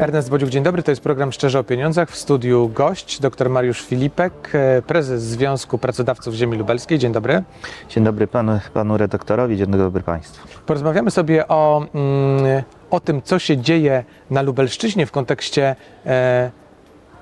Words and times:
Ernest 0.00 0.30
Bodziuk, 0.30 0.50
dzień 0.50 0.62
dobry. 0.62 0.82
To 0.82 0.90
jest 0.90 1.02
program 1.02 1.32
Szczerze 1.32 1.58
o 1.58 1.64
Pieniądzach. 1.64 2.10
W 2.10 2.16
studiu 2.16 2.70
gość, 2.74 3.20
dr 3.20 3.50
Mariusz 3.50 3.80
Filipek, 3.80 4.32
e, 4.54 4.82
prezes 4.82 5.22
Związku 5.22 5.78
Pracodawców 5.78 6.34
Ziemi 6.34 6.56
Lubelskiej. 6.56 6.98
Dzień 6.98 7.12
dobry. 7.12 7.42
Dzień 7.88 8.04
dobry 8.04 8.26
panu, 8.26 8.60
panu 8.74 8.96
redaktorowi, 8.96 9.56
dzień 9.56 9.66
dobry 9.66 10.02
państwu. 10.02 10.48
Porozmawiamy 10.66 11.10
sobie 11.10 11.48
o, 11.48 11.86
mm, 11.94 12.62
o 12.90 13.00
tym, 13.00 13.22
co 13.22 13.38
się 13.38 13.56
dzieje 13.56 14.04
na 14.30 14.42
Lubelszczyźnie 14.42 15.06
w 15.06 15.10
kontekście 15.10 15.76
e, 16.06 16.50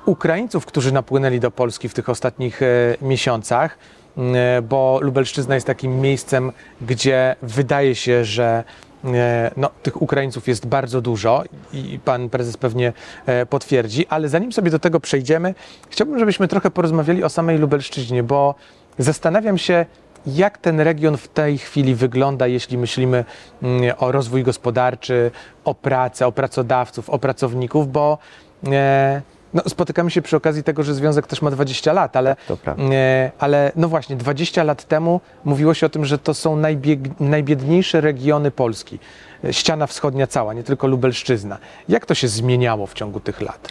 Ukraińców, 0.09 0.67
którzy 0.67 0.93
napłynęli 0.93 1.41
do 1.41 1.51
Polski 1.51 1.89
w 1.89 1.95
tych 1.95 2.09
ostatnich 2.09 2.63
e, 2.63 2.67
miesiącach, 3.03 3.79
e, 4.19 4.63
bo 4.63 4.99
Lubelszczyzna 5.03 5.55
jest 5.55 5.67
takim 5.67 6.01
miejscem, 6.01 6.53
gdzie 6.81 7.37
wydaje 7.43 7.95
się, 7.95 8.25
że 8.25 8.65
e, 9.05 9.51
no, 9.57 9.71
tych 9.83 10.03
Ukraińców 10.03 10.49
jest 10.49 10.67
bardzo 10.67 11.01
dużo 11.01 11.45
i 11.73 11.99
pan 12.05 12.29
prezes 12.29 12.57
pewnie 12.57 12.93
potwierdzi, 13.51 14.07
ale 14.07 14.29
zanim 14.29 14.53
sobie 14.53 14.71
do 14.71 14.79
tego 14.79 15.01
przejdziemy, 15.01 15.55
chciałbym, 15.91 16.19
żebyśmy 16.19 16.49
trochę 16.49 16.71
porozmawiali 16.71 17.25
o 17.25 17.29
samej 17.29 17.59
Lubelszczyźnie, 17.59 18.23
bo 18.23 18.55
zastanawiam 18.99 19.59
się, 19.59 19.87
jak 20.27 20.59
ten 20.59 20.81
region 20.81 21.17
w 21.17 21.29
tej 21.29 21.59
chwili 21.59 21.95
wygląda, 21.95 22.47
jeśli 22.47 22.79
myślimy 22.79 23.25
o 23.99 24.13
rozwój 24.13 24.43
gospodarczy, 24.43 25.31
o 25.65 25.75
pracę, 25.75 26.27
o 26.27 26.33
pracodawców, 26.33 27.11
o 27.11 27.19
pracowników, 27.19 27.93
bo 27.93 28.19
no, 29.55 29.63
spotykamy 29.69 30.11
się 30.11 30.23
przy 30.23 30.37
okazji 30.37 30.63
tego, 30.63 30.83
że 30.83 30.95
związek 30.95 31.27
też 31.27 31.43
ma 31.43 31.51
20 31.51 31.93
lat, 31.93 32.17
ale, 32.17 32.37
e, 32.91 33.31
ale 33.39 33.73
no 33.77 33.89
właśnie, 33.89 34.17
20 34.17 34.65
lat 34.65 34.85
temu 34.85 35.21
mówiło 35.45 35.75
się 35.75 35.87
o 35.87 35.89
tym, 35.89 36.05
że 36.05 36.19
to 36.19 36.35
są 36.35 36.57
najbieg, 36.57 37.01
najbiedniejsze 37.21 38.01
regiony 38.01 38.51
Polski. 38.51 38.99
E, 39.45 39.53
Ściana 39.53 39.87
wschodnia 39.87 40.27
cała, 40.27 40.55
nie 40.55 40.63
tylko 40.63 40.87
Lubelszczyzna. 40.87 41.59
Jak 41.89 42.07
to 42.07 42.15
się 42.15 42.29
zmieniało 42.29 42.87
w 42.87 42.95
ciągu 42.95 43.21
tych 43.21 43.41
lat? 43.41 43.69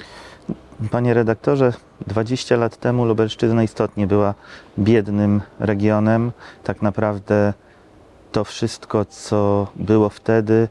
Panie 0.91 1.13
redaktorze, 1.13 1.73
20 2.07 2.55
lat 2.55 2.77
temu 2.77 3.05
Lubelszczyzna 3.05 3.63
istotnie 3.63 4.07
była 4.07 4.33
biednym 4.79 5.41
regionem. 5.59 6.31
Tak 6.63 6.81
naprawdę 6.81 7.53
to 8.31 8.43
wszystko, 8.43 9.05
co 9.05 9.67
było 9.75 10.09
wtedy, 10.09 10.67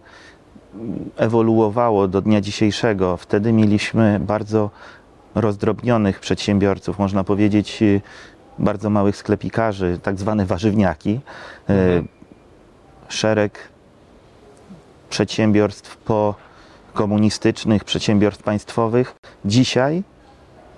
ewoluowało 1.16 2.08
do 2.08 2.20
dnia 2.20 2.40
dzisiejszego. 2.40 3.16
Wtedy 3.16 3.52
mieliśmy 3.52 4.20
bardzo 4.20 4.70
rozdrobnionych 5.34 6.20
przedsiębiorców, 6.20 6.98
można 6.98 7.24
powiedzieć 7.24 7.82
y, 7.82 8.00
bardzo 8.58 8.90
małych 8.90 9.16
sklepikarzy, 9.16 9.98
tak 10.02 10.18
zwane 10.18 10.46
warzywniaki. 10.46 11.20
Y, 11.70 12.04
Szereg 13.08 13.58
przedsiębiorstw 15.10 15.96
po 15.96 16.34
komunistycznych, 16.94 17.84
przedsiębiorstw 17.84 18.42
państwowych. 18.42 19.14
Dzisiaj 19.44 20.02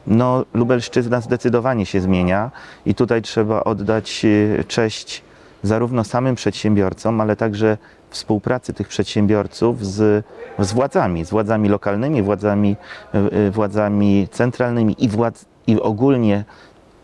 no, 0.07 0.45
Lubelszczyzna 0.55 1.21
zdecydowanie 1.21 1.87
się 1.87 2.01
zmienia 2.01 2.51
i 2.87 2.95
tutaj 2.95 3.23
trzeba 3.23 3.65
oddać 3.65 4.25
y, 4.25 4.65
cześć 4.69 5.23
zarówno 5.63 6.05
samym 6.05 6.35
przedsiębiorcom, 6.35 7.21
ale 7.21 7.37
także 7.37 7.79
współpracy 8.11 8.73
tych 8.73 8.89
przedsiębiorców 8.89 9.87
z, 9.87 10.25
z 10.59 10.73
władzami, 10.73 11.25
z 11.25 11.31
władzami 11.31 11.69
lokalnymi, 11.69 12.23
władzami, 12.23 12.77
y, 13.15 13.37
y, 13.37 13.51
władzami 13.51 14.29
centralnymi 14.31 15.05
i, 15.05 15.09
władz, 15.09 15.45
i 15.67 15.81
ogólnie 15.81 16.45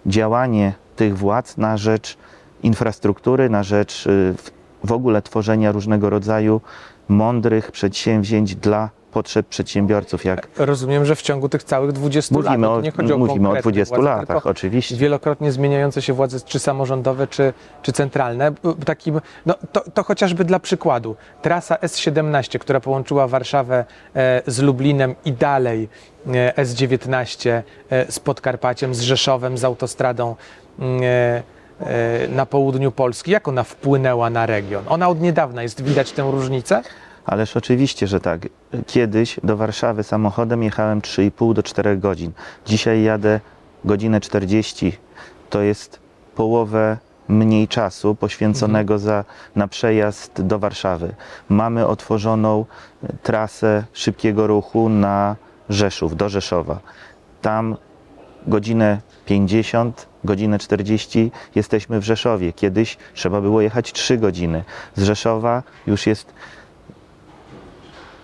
działanie 0.07 0.73
tych 0.97 1.19
władz 1.19 1.57
na 1.57 1.77
rzecz 1.77 2.17
infrastruktury, 2.63 3.51
na 3.51 3.63
rzecz 3.63 4.05
w- 4.09 4.51
w 4.85 4.93
ogóle 4.93 5.23
tworzenia 5.23 5.73
różnego 5.73 6.11
rodzaju 6.11 6.61
mądrych 7.09 7.73
przedsięwzięć 7.73 8.57
dla 8.57 8.91
potrzeb 9.15 9.47
przedsiębiorców, 9.47 10.25
jak 10.25 10.49
Rozumiem, 10.57 11.05
że 11.05 11.17
w 11.17 11.23
ciągu 11.23 11.49
tych 11.49 11.65
całych 11.65 11.93
20 11.93 12.35
lat, 12.35 12.45
Mówimy 12.45 12.67
to 12.67 12.75
o, 12.75 12.81
nie 12.81 12.91
chodzi 12.91 13.13
o 13.13 13.19
mówimy 13.19 13.49
o 13.49 13.53
konkretne 13.53 13.73
20 13.73 13.97
władze, 13.97 14.11
latach, 14.11 14.47
oczywiście. 14.47 14.97
wielokrotnie 14.97 15.53
zmieniające 15.53 16.03
się 16.03 16.13
władze, 16.13 16.41
czy 16.41 16.59
samorządowe, 16.59 17.27
czy, 17.27 17.53
czy 17.83 17.93
centralne. 17.93 18.53
Takim, 18.87 19.21
no, 19.47 19.55
to, 19.73 19.85
to 19.95 20.03
chociażby 20.03 20.45
dla 20.45 20.59
przykładu. 20.59 21.17
Trasa 21.43 21.75
S17, 21.75 22.59
która 22.59 22.81
połączyła 22.81 23.29
Warszawę 23.29 23.85
e, 24.15 24.43
z 24.47 24.59
Lublinem 24.59 25.15
i 25.25 25.33
dalej 25.33 25.89
e, 26.27 26.65
S19 26.65 27.51
e, 27.51 28.13
z 28.13 28.19
Podkarpaciem, 28.21 28.95
z 28.95 29.01
Rzeszowem, 29.01 29.59
z 29.59 29.65
autostradą 29.65 30.37
mm, 30.79 31.03
e, 31.03 31.43
e, 31.81 32.29
na 32.29 32.47
południu 32.47 32.93
Polski. 32.93 33.31
Jak 33.31 33.49
ona 33.49 33.63
wpłynęła 33.63 34.31
na 34.31 34.47
region? 34.47 34.85
Ona 34.89 35.09
od 35.09 35.21
niedawna 35.21 35.63
jest, 35.63 35.83
widać 35.83 36.13
tę 36.13 36.23
różnicę? 36.31 36.83
Ależ 37.27 37.57
oczywiście, 37.57 38.07
że 38.07 38.21
tak. 38.21 38.49
Kiedyś 38.87 39.41
do 39.45 39.57
Warszawy 39.57 40.03
samochodem 40.03 40.63
jechałem 40.63 41.01
3,5 41.01 41.55
do 41.55 41.63
4 41.63 41.97
godzin. 41.97 42.33
Dzisiaj 42.67 43.03
jadę 43.03 43.41
godzinę 43.85 44.21
40. 44.21 44.93
To 45.51 45.63
jest 45.63 46.01
połowę 46.35 46.97
mniej 47.29 47.69
czasu 47.69 48.15
poświęconego 48.15 48.99
za, 48.99 49.25
na 49.57 49.69
przejazd 49.69 50.43
do 50.43 50.59
Warszawy. 50.59 51.15
Mamy 51.49 51.87
otworzoną 51.87 52.65
e, 53.05 53.13
trasę 53.23 53.85
szybkiego 53.93 54.47
ruchu 54.47 54.89
na 54.89 55.37
Rzeszów, 55.69 56.17
do 56.17 56.29
Rzeszowa. 56.29 56.81
Tam 57.43 57.77
godzinę 58.47 59.01
50, 59.27 60.07
godzinę 60.25 60.59
40 60.59 61.31
jesteśmy 61.55 62.01
w 62.01 62.05
Rzeszowie. 62.05 62.53
Kiedyś 62.53 62.97
trzeba 63.15 63.41
było 63.41 63.61
jechać 63.61 63.93
3 63.93 64.19
godziny. 64.19 64.65
Z 64.97 65.03
Rzeszowa 65.03 65.63
już 65.87 66.07
jest 66.07 66.35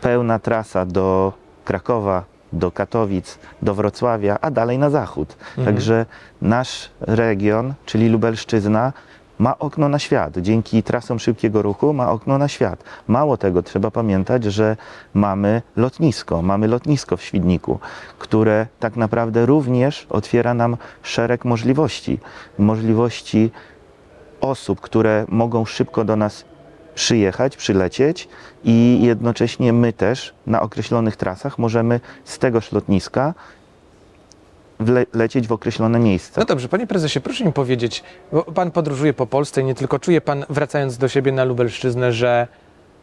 pełna 0.00 0.38
trasa 0.38 0.86
do 0.86 1.32
Krakowa, 1.64 2.24
do 2.52 2.70
Katowic, 2.70 3.38
do 3.62 3.74
Wrocławia, 3.74 4.38
a 4.40 4.50
dalej 4.50 4.78
na 4.78 4.90
zachód. 4.90 5.36
Także 5.64 6.06
nasz 6.42 6.90
region, 7.00 7.74
czyli 7.86 8.08
Lubelszczyzna, 8.08 8.92
ma 9.38 9.58
okno 9.58 9.88
na 9.88 9.98
świat. 9.98 10.38
Dzięki 10.38 10.82
trasom 10.82 11.18
szybkiego 11.18 11.62
ruchu 11.62 11.92
ma 11.92 12.10
okno 12.10 12.38
na 12.38 12.48
świat. 12.48 12.84
Mało 13.08 13.36
tego, 13.36 13.62
trzeba 13.62 13.90
pamiętać, 13.90 14.44
że 14.44 14.76
mamy 15.14 15.62
lotnisko. 15.76 16.42
Mamy 16.42 16.68
lotnisko 16.68 17.16
w 17.16 17.22
Świdniku, 17.22 17.78
które 18.18 18.66
tak 18.80 18.96
naprawdę 18.96 19.46
również 19.46 20.06
otwiera 20.10 20.54
nam 20.54 20.76
szereg 21.02 21.44
możliwości. 21.44 22.18
Możliwości 22.58 23.50
osób, 24.40 24.80
które 24.80 25.24
mogą 25.28 25.64
szybko 25.64 26.04
do 26.04 26.16
nas 26.16 26.44
przyjechać, 27.00 27.56
przylecieć 27.56 28.28
i 28.64 28.98
jednocześnie 29.02 29.72
my 29.72 29.92
też 29.92 30.34
na 30.46 30.60
określonych 30.60 31.16
trasach 31.16 31.58
możemy 31.58 32.00
z 32.24 32.38
tegoż 32.38 32.72
lotniska 32.72 33.34
wle- 34.80 35.06
lecieć 35.12 35.46
w 35.48 35.52
określone 35.52 35.98
miejsca. 35.98 36.40
No 36.40 36.46
dobrze, 36.46 36.68
panie 36.68 36.86
prezesie, 36.86 37.20
proszę 37.20 37.44
mi 37.44 37.52
powiedzieć, 37.52 38.02
bo 38.32 38.42
pan 38.42 38.70
podróżuje 38.70 39.12
po 39.12 39.26
Polsce 39.26 39.60
i 39.60 39.64
nie 39.64 39.74
tylko 39.74 39.98
czuje 39.98 40.20
pan, 40.20 40.44
wracając 40.50 40.98
do 40.98 41.08
siebie 41.08 41.32
na 41.32 41.44
Lubelszczyznę, 41.44 42.12
że, 42.12 42.48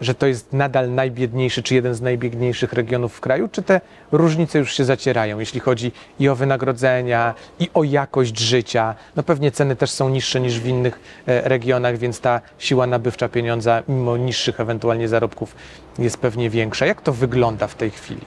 że 0.02 0.16
to 0.16 0.28
jest 0.28 0.53
nadal 0.53 0.94
najbiedniejszy, 0.94 1.63
czy 1.63 1.75
jeden 1.75 1.94
z 1.94 2.02
najbiedniejszych 2.02 2.74
regionów 2.74 3.13
w 3.13 3.19
kraju, 3.19 3.50
czy 3.52 3.63
te 3.63 3.81
różnice 4.12 4.59
już 4.59 4.74
się 4.74 4.85
zacierają, 4.85 5.40
jeśli 5.40 5.59
chodzi 5.59 5.91
i 6.19 6.30
o 6.30 6.35
wynagrodzenia, 6.35 7.34
i 7.59 7.69
o 7.74 7.84
jakość 7.84 8.40
życia? 8.40 8.96
No 9.16 9.24
pewnie 9.24 9.52
ceny 9.52 9.75
też 9.75 9.91
są 9.91 10.09
niższe 10.09 10.40
niż 10.40 10.59
w 10.59 10.68
innych 10.68 11.00
e, 11.28 11.50
regionach, 11.50 11.97
więc 11.97 12.19
ta 12.19 12.41
siła 12.59 12.88
nabywcza 12.88 13.30
pieniądza, 13.30 13.84
mimo 13.88 14.18
niższych 14.18 14.59
ewentualnie 14.59 15.08
zarobków, 15.08 15.56
jest 16.00 16.18
pewnie 16.18 16.50
większa. 16.50 16.85
Jak 16.85 17.02
to 17.02 17.14
wygląda 17.14 17.68
w 17.68 17.75
tej 17.75 17.91
chwili? 17.91 18.22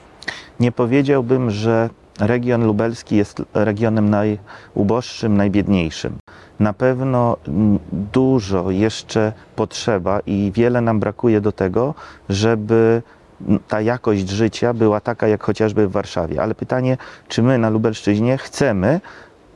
Nie 0.61 0.73
powiedziałbym, 0.73 1.51
że 1.51 1.91
region 2.21 2.67
lubelski 2.67 3.17
jest 3.17 3.43
regionem 3.55 4.11
najuboższym, 4.11 5.37
najbiedniejszym. 5.37 6.19
Na 6.61 6.73
pewno 6.73 7.37
mm, 7.49 7.79
dużo 8.13 8.71
jeszcze 8.71 9.33
potrzeba 9.57 10.21
i 10.27 10.53
wiele 10.55 10.81
nam 10.81 11.01
brakuje 11.01 11.41
do 11.41 11.53
tego, 11.53 11.95
żeby 12.29 13.03
mm, 13.49 13.59
ta 13.69 13.81
jakość 13.81 14.29
życia 14.29 14.75
była 14.75 15.01
taka 15.01 15.29
jak 15.29 15.43
chociażby 15.43 15.89
w 15.89 15.93
Warszawie. 15.93 16.43
Ale 16.43 16.55
pytanie, 16.55 16.97
czy 17.29 17.43
my 17.43 17.59
na 17.59 17.71
Lubelszczyźnie 17.71 18.39
chcemy 18.39 19.01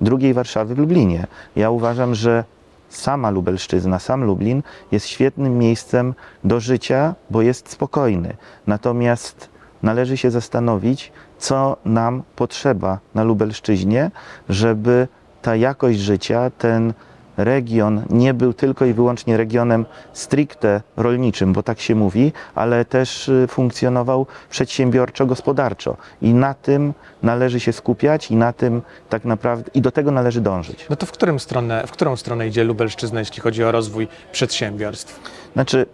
drugiej 0.00 0.34
Warszawy 0.34 0.74
w 0.74 0.78
Lublinie? 0.78 1.26
Ja 1.56 1.70
uważam, 1.70 2.14
że 2.14 2.44
sama 2.88 3.30
Lubelszczyzna, 3.30 3.98
sam 3.98 4.24
Lublin 4.24 4.62
jest 4.92 5.06
świetnym 5.06 5.58
miejscem 5.58 6.14
do 6.44 6.60
życia, 6.60 7.14
bo 7.30 7.42
jest 7.42 7.70
spokojny. 7.70 8.36
Natomiast 8.66 9.48
należy 9.82 10.16
się 10.16 10.30
zastanowić, 10.30 11.12
co 11.38 11.76
nam 11.84 12.22
potrzeba 12.36 12.98
na 13.14 13.24
Lubelszczyźnie, 13.24 14.10
żeby 14.48 15.08
ta 15.44 15.56
jakość 15.56 15.98
życia, 15.98 16.50
ten 16.58 16.92
region 17.36 18.02
nie 18.10 18.34
był 18.34 18.52
tylko 18.52 18.84
i 18.84 18.92
wyłącznie 18.92 19.36
regionem 19.36 19.86
stricte 20.12 20.82
rolniczym, 20.96 21.52
bo 21.52 21.62
tak 21.62 21.80
się 21.80 21.94
mówi, 21.94 22.32
ale 22.54 22.84
też 22.84 23.28
y, 23.28 23.46
funkcjonował 23.48 24.26
przedsiębiorczo-gospodarczo. 24.50 25.96
I 26.22 26.34
na 26.34 26.54
tym 26.54 26.94
należy 27.22 27.60
się 27.60 27.72
skupiać 27.72 28.30
i 28.30 28.36
na 28.36 28.52
tym 28.52 28.82
tak 29.08 29.24
naprawdę 29.24 29.70
i 29.74 29.80
do 29.80 29.90
tego 29.90 30.10
należy 30.10 30.40
dążyć. 30.40 30.86
No 30.90 30.96
to 30.96 31.06
w, 31.06 31.12
którym 31.12 31.40
stronę, 31.40 31.84
w 31.86 31.90
którą 31.90 32.16
stronę 32.16 32.48
idzie 32.48 32.64
Lubelszczyzna, 32.64 33.20
jeśli 33.20 33.42
chodzi 33.42 33.64
o 33.64 33.72
rozwój 33.72 34.08
przedsiębiorstw? 34.32 35.20
Znaczy, 35.52 35.86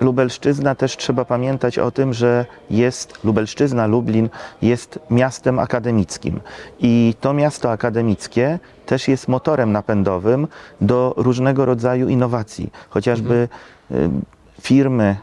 Lubelszczyzna 0.00 0.74
też 0.74 0.96
trzeba 0.96 1.24
pamiętać 1.24 1.78
o 1.78 1.90
tym, 1.90 2.14
że 2.14 2.46
jest 2.70 3.24
Lubelszczyzna, 3.24 3.86
Lublin 3.86 4.28
jest 4.62 4.98
miastem 5.10 5.58
akademickim. 5.58 6.40
I 6.78 7.14
to 7.20 7.32
miasto 7.32 7.70
akademickie 7.70 8.58
też 8.92 9.08
jest 9.08 9.28
motorem 9.28 9.72
napędowym 9.72 10.48
do 10.80 11.14
różnego 11.16 11.64
rodzaju 11.64 12.08
innowacji. 12.08 12.70
Chociażby 12.88 13.48
mhm. 13.90 14.22
firmy, 14.60 15.16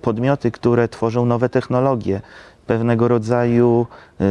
podmioty, 0.00 0.50
które 0.50 0.88
tworzą 0.88 1.26
nowe 1.26 1.48
technologie, 1.48 2.20
pewnego 2.66 3.08
rodzaju 3.08 3.86
y, 4.20 4.24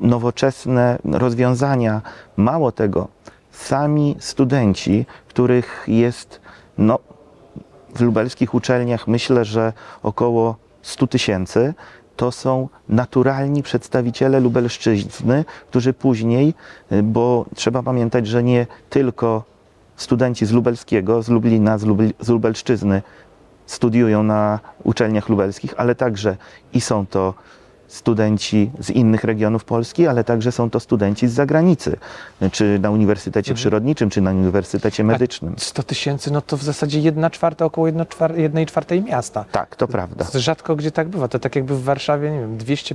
nowoczesne 0.00 0.98
rozwiązania. 1.04 2.02
Mało 2.36 2.72
tego, 2.72 3.08
sami 3.50 4.16
studenci, 4.18 5.06
których 5.28 5.84
jest 5.88 6.40
no, 6.78 6.98
w 7.94 8.00
lubelskich 8.00 8.54
uczelniach 8.54 9.08
myślę, 9.08 9.44
że 9.44 9.72
około 10.02 10.56
100 10.82 11.06
tysięcy, 11.06 11.74
to 12.16 12.32
są 12.32 12.68
naturalni 12.88 13.62
przedstawiciele 13.62 14.40
Lubelszczyzny, 14.40 15.44
którzy 15.70 15.92
później, 15.92 16.54
y, 16.92 17.02
bo 17.02 17.46
trzeba 17.54 17.82
pamiętać, 17.82 18.26
że 18.26 18.42
nie 18.42 18.66
tylko 18.90 19.44
studenci 19.96 20.46
z 20.46 20.52
Lubelskiego, 20.52 21.22
z 21.22 21.28
Lublina, 21.28 21.78
z, 22.20 22.28
Lubelszczyzny 22.28 23.02
studiują 23.66 24.22
na 24.22 24.60
uczelniach 24.84 25.28
lubelskich, 25.28 25.74
ale 25.76 25.94
także 25.94 26.36
i 26.72 26.80
są 26.80 27.06
to 27.06 27.34
studenci 27.88 28.70
z 28.78 28.90
innych 28.90 29.24
regionów 29.24 29.64
Polski, 29.64 30.06
ale 30.06 30.24
także 30.24 30.52
są 30.52 30.70
to 30.70 30.80
studenci 30.80 31.28
z 31.28 31.32
zagranicy, 31.32 31.96
czy 32.52 32.78
na 32.78 32.90
Uniwersytecie 32.90 33.50
mhm. 33.50 33.56
Przyrodniczym, 33.56 34.10
czy 34.10 34.20
na 34.20 34.30
Uniwersytecie 34.30 35.04
Medycznym. 35.04 35.54
A 35.56 35.60
100 35.60 35.82
tysięcy, 35.82 36.32
no 36.32 36.42
to 36.42 36.56
w 36.56 36.62
zasadzie 36.62 37.00
jedna 37.00 37.30
czwarta, 37.30 37.64
około 37.64 37.86
jednej 38.36 38.66
czwartej 38.66 39.02
miasta. 39.02 39.44
Tak, 39.52 39.76
to 39.76 39.88
prawda. 39.88 40.26
Rzadko 40.34 40.76
gdzie 40.76 40.90
tak 40.90 41.08
bywa. 41.08 41.28
To 41.28 41.38
tak 41.38 41.56
jakby 41.56 41.76
w 41.76 41.82
Warszawie, 41.82 42.30
nie 42.30 42.40
wiem, 42.40 42.56
200, 42.56 42.94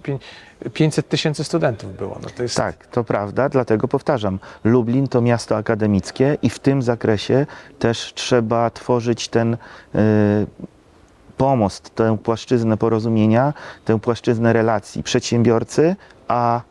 500 0.74 1.10
tysięcy 1.10 1.44
studentów 1.44 1.98
było. 1.98 2.20
No 2.24 2.30
to 2.38 2.44
jest... 2.44 2.58
Tak, 2.58 2.88
to 2.88 3.04
prawda, 3.04 3.50
dlatego 3.50 3.88
powtarzam, 3.88 4.40
Lublin 4.64 5.08
to 5.08 5.22
miasto 5.22 5.58
akademickie 5.58 6.38
i 6.42 6.50
w 6.50 6.60
tym 6.60 6.82
zakresie 6.82 7.46
też 7.80 8.14
trzeba 8.16 8.70
tworzyć 8.70 9.28
ten 9.28 9.58
yy, 9.94 10.02
pomost, 11.40 11.96
tę 11.96 12.18
płaszczyznę 12.24 12.78
porozumienia, 12.78 13.54
tę 13.86 14.00
płaszczyznę 14.00 14.54
relacji 14.54 15.04
przedsiębiorcy, 15.04 15.96
a 16.28 16.62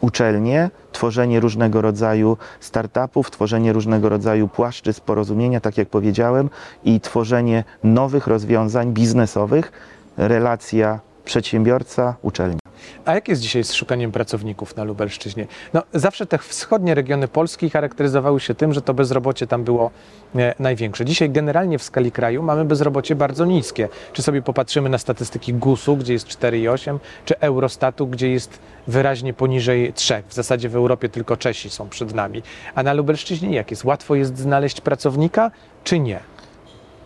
uczelnie, 0.00 0.70
tworzenie 0.92 1.40
różnego 1.40 1.82
rodzaju 1.82 2.36
startupów, 2.60 3.30
tworzenie 3.30 3.72
różnego 3.72 4.08
rodzaju 4.08 4.48
płaszczyzn 4.48 5.00
porozumienia, 5.06 5.60
tak 5.60 5.78
jak 5.78 5.88
powiedziałem, 5.88 6.50
i 6.84 7.00
tworzenie 7.00 7.64
nowych 7.84 8.26
rozwiązań 8.26 8.92
biznesowych, 8.92 9.72
relacja 10.16 11.00
przedsiębiorca-uczelnia. 11.24 12.67
A 13.04 13.14
jak 13.14 13.28
jest 13.28 13.42
dzisiaj 13.42 13.64
z 13.64 13.72
szukaniem 13.72 14.12
pracowników 14.12 14.76
na 14.76 14.84
Lubelszczyźnie? 14.84 15.46
No, 15.74 15.82
zawsze 15.94 16.26
te 16.26 16.38
wschodnie 16.38 16.94
regiony 16.94 17.28
Polski 17.28 17.70
charakteryzowały 17.70 18.40
się 18.40 18.54
tym, 18.54 18.72
że 18.72 18.82
to 18.82 18.94
bezrobocie 18.94 19.46
tam 19.46 19.64
było 19.64 19.90
e, 20.36 20.54
największe. 20.58 21.04
Dzisiaj 21.04 21.30
generalnie 21.30 21.78
w 21.78 21.82
skali 21.82 22.12
kraju 22.12 22.42
mamy 22.42 22.64
bezrobocie 22.64 23.14
bardzo 23.14 23.44
niskie. 23.44 23.88
Czy 24.12 24.22
sobie 24.22 24.42
popatrzymy 24.42 24.88
na 24.88 24.98
statystyki 24.98 25.54
GUS-u, 25.54 25.96
gdzie 25.96 26.12
jest 26.12 26.26
4,8, 26.26 26.98
czy 27.24 27.38
Eurostatu, 27.40 28.06
gdzie 28.06 28.30
jest 28.30 28.58
wyraźnie 28.86 29.34
poniżej 29.34 29.92
3. 29.92 30.22
W 30.28 30.34
zasadzie 30.34 30.68
w 30.68 30.76
Europie 30.76 31.08
tylko 31.08 31.36
Czesi 31.36 31.70
są 31.70 31.88
przed 31.88 32.14
nami. 32.14 32.42
A 32.74 32.82
na 32.82 32.92
Lubelszczyźnie 32.92 33.54
jak 33.54 33.70
jest? 33.70 33.84
Łatwo 33.84 34.14
jest 34.14 34.38
znaleźć 34.38 34.80
pracownika, 34.80 35.50
czy 35.84 35.98
nie? 35.98 36.20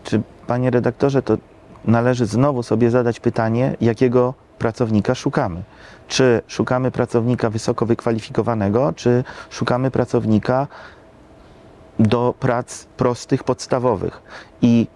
Czy, 0.03 0.21
panie 0.47 0.69
redaktorze, 0.69 1.21
to 1.21 1.37
należy 1.85 2.25
znowu 2.25 2.63
sobie 2.63 2.89
zadać 2.89 3.19
pytanie, 3.19 3.75
jakiego 3.81 4.33
pracownika 4.63 5.15
szukamy. 5.15 5.63
Czy 6.07 6.41
szukamy 6.47 6.91
pracownika 6.91 7.49
wysoko 7.49 7.85
wykwalifikowanego, 7.85 8.93
czy 8.95 9.23
szukamy 9.49 9.91
pracownika 9.91 10.67
do 11.99 12.33
prac 12.39 12.85
prostych, 12.85 13.43
podstawowych. 13.43 14.21
I, 14.61 14.87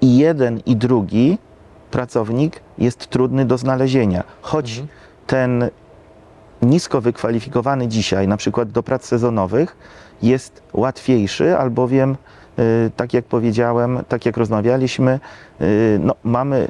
i 0.00 0.18
jeden, 0.18 0.60
i 0.66 0.76
drugi 0.76 1.38
pracownik 1.90 2.60
jest 2.78 3.06
trudny 3.06 3.44
do 3.44 3.58
znalezienia. 3.58 4.24
Choć 4.42 4.70
mhm. 4.70 4.88
ten 5.26 5.70
nisko 6.62 7.00
wykwalifikowany 7.00 7.88
dzisiaj, 7.88 8.28
na 8.28 8.36
przykład 8.36 8.70
do 8.70 8.82
prac 8.82 9.04
sezonowych, 9.04 9.76
jest 10.22 10.62
łatwiejszy, 10.72 11.58
albowiem, 11.58 12.16
y, 12.58 12.90
tak 12.96 13.14
jak 13.14 13.24
powiedziałem, 13.24 14.04
tak 14.08 14.26
jak 14.26 14.36
rozmawialiśmy, 14.36 15.20
y, 15.60 15.98
no, 16.02 16.14
mamy 16.24 16.68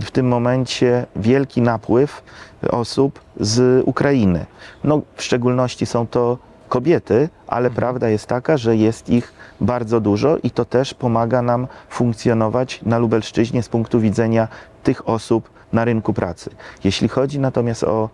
w 0.00 0.10
tym 0.10 0.28
momencie 0.28 1.06
wielki 1.16 1.62
napływ 1.62 2.22
osób 2.70 3.20
z 3.40 3.82
Ukrainy. 3.86 4.46
No, 4.84 5.02
w 5.16 5.22
szczególności 5.22 5.86
są 5.86 6.06
to 6.06 6.38
kobiety, 6.68 7.28
ale 7.46 7.68
mhm. 7.68 7.74
prawda 7.74 8.08
jest 8.08 8.26
taka, 8.26 8.56
że 8.56 8.76
jest 8.76 9.08
ich 9.08 9.32
bardzo 9.60 10.00
dużo 10.00 10.36
i 10.42 10.50
to 10.50 10.64
też 10.64 10.94
pomaga 10.94 11.42
nam 11.42 11.66
funkcjonować 11.88 12.80
na 12.82 12.98
Lubelszczyźnie 12.98 13.62
z 13.62 13.68
punktu 13.68 14.00
widzenia 14.00 14.48
tych 14.82 15.08
osób 15.08 15.50
na 15.72 15.84
rynku 15.84 16.12
pracy. 16.12 16.50
Jeśli 16.84 17.08
chodzi 17.08 17.40
natomiast 17.40 17.84
o 17.84 18.08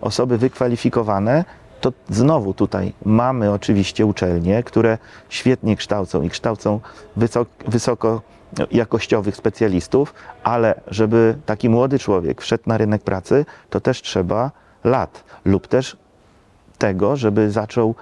osoby 0.00 0.38
wykwalifikowane, 0.38 1.44
to 1.80 1.92
znowu 2.10 2.54
tutaj 2.54 2.92
mamy 3.04 3.52
oczywiście 3.52 4.06
uczelnie, 4.06 4.62
które 4.62 4.98
świetnie 5.28 5.76
kształcą 5.76 6.22
i 6.22 6.30
kształcą 6.30 6.80
wysoko, 7.16 7.50
wysoko 7.68 8.22
jakościowych 8.70 9.36
specjalistów, 9.36 10.14
ale 10.44 10.80
żeby 10.86 11.36
taki 11.46 11.68
młody 11.68 11.98
człowiek 11.98 12.42
wszedł 12.42 12.62
na 12.66 12.78
rynek 12.78 13.02
pracy, 13.02 13.44
to 13.70 13.80
też 13.80 14.02
trzeba 14.02 14.50
lat 14.84 15.24
lub 15.44 15.66
też 15.66 15.96
tego, 16.78 17.16
żeby 17.16 17.50
zaczął 17.50 17.94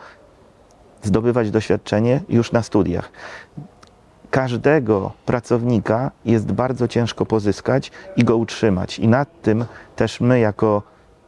zdobywać 1.02 1.50
doświadczenie 1.50 2.20
już 2.28 2.52
na 2.52 2.62
studiach. 2.62 3.12
Każdego 4.30 5.12
pracownika 5.26 6.10
jest 6.24 6.52
bardzo 6.52 6.88
ciężko 6.88 7.26
pozyskać 7.26 7.90
i 8.16 8.24
go 8.24 8.36
utrzymać. 8.36 8.98
I 8.98 9.08
nad 9.08 9.42
tym 9.42 9.64
też 9.96 10.20
my, 10.20 10.40
jako 10.40 10.82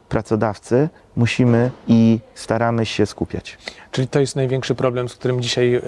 pracodawcy 0.09 0.89
musimy 1.17 1.71
i 1.87 2.19
staramy 2.35 2.85
się 2.85 3.05
skupiać. 3.05 3.57
Czyli 3.91 4.07
to 4.07 4.19
jest 4.19 4.35
największy 4.35 4.75
problem, 4.75 5.09
z 5.09 5.15
którym 5.15 5.41
dzisiaj 5.41 5.75
y, 5.75 5.81